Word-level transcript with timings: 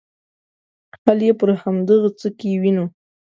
حل 1.01 1.19
یې 1.27 1.33
پر 1.39 1.49
همدغه 1.61 2.09
څه 2.19 2.27
کې 2.39 2.49
وینو. 2.61 2.85